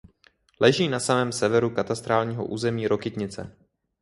Leží 0.59 0.87
na 0.87 0.99
samém 0.99 1.31
severu 1.31 1.69
katastrálního 1.69 2.45
území 2.45 2.87
Rokytnice. 2.87 3.55